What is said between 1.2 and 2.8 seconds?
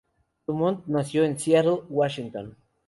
en Seattle, Washington.